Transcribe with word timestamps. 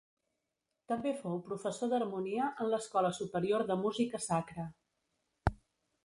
També 0.91 1.11
fou 1.17 1.35
professor 1.49 1.91
d'harmonia 1.91 2.47
en 2.65 2.71
l'Escola 2.71 3.11
Superior 3.17 3.65
de 3.73 3.77
Música 3.83 4.23
Sacra. 4.29 4.65